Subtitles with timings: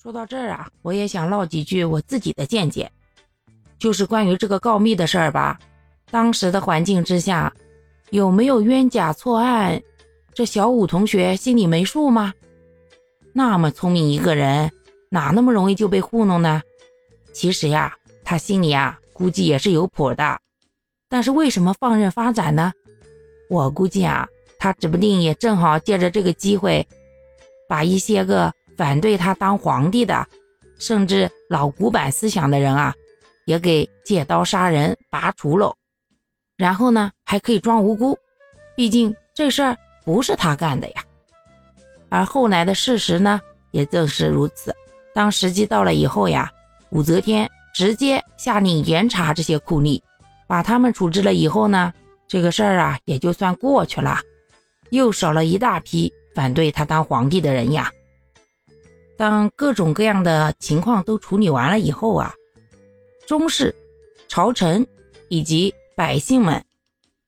[0.00, 2.88] 说到这儿啊，我也想唠几句我自己的见解，
[3.80, 5.58] 就是关于这个告密的事儿吧。
[6.08, 7.52] 当时的环境之下，
[8.10, 9.82] 有没有冤假错案，
[10.32, 12.32] 这小五同学心里没数吗？
[13.32, 14.70] 那么聪明一个人，
[15.10, 16.62] 哪那么容易就被糊弄呢？
[17.32, 17.92] 其实呀，
[18.22, 20.38] 他心里啊，估计也是有谱的。
[21.08, 22.72] 但是为什么放任发展呢？
[23.50, 24.28] 我估计啊，
[24.60, 26.86] 他指不定也正好借着这个机会，
[27.68, 28.54] 把一些个。
[28.78, 30.24] 反对他当皇帝的，
[30.78, 32.94] 甚至老古板思想的人啊，
[33.44, 35.74] 也给借刀杀人拔除了。
[36.56, 38.16] 然后呢，还可以装无辜，
[38.76, 41.04] 毕竟这事儿不是他干的呀。
[42.08, 43.40] 而后来的事实呢，
[43.72, 44.72] 也正是如此。
[45.12, 46.48] 当时机到了以后呀，
[46.90, 50.00] 武则天直接下令严查这些酷吏，
[50.46, 51.92] 把他们处置了以后呢，
[52.28, 54.20] 这个事儿啊也就算过去了，
[54.90, 57.90] 又少了一大批反对他当皇帝的人呀。
[59.18, 62.32] 当各种各样的情况都处理完了以后啊，
[63.26, 63.74] 中士、
[64.28, 64.86] 朝臣
[65.28, 66.64] 以及百姓们，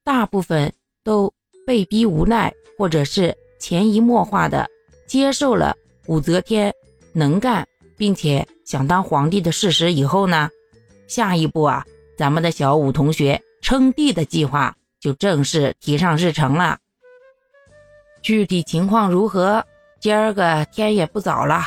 [0.05, 1.35] 大部分都
[1.67, 4.71] 被逼无奈，或者是潜移默化的
[5.09, 5.75] 接受了
[6.07, 6.73] 武则天
[7.13, 10.49] 能干，并且想当皇帝的事实以后呢，
[11.09, 11.85] 下一步啊，
[12.17, 16.79] 咱们的小武同学称帝的计划就正式提上日程了。
[18.23, 19.65] 具体情况如何？
[19.99, 21.67] 今儿个天也不早了。